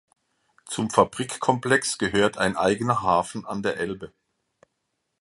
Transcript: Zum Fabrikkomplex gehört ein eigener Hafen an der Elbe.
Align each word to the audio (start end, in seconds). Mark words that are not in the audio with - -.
Zum 0.65 0.89
Fabrikkomplex 0.89 1.99
gehört 1.99 2.39
ein 2.39 2.57
eigener 2.57 3.03
Hafen 3.03 3.45
an 3.45 3.61
der 3.61 3.77
Elbe. 3.77 4.11